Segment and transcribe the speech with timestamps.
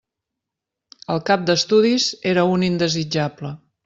[1.15, 3.53] El cap d'estudis era un indesitjable.